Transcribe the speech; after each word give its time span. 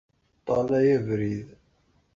Ṭṭalay 0.39 0.87
abrid. 0.97 1.47